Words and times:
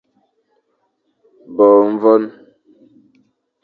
Bo 1.55 1.67
vyoñ. 2.01 2.23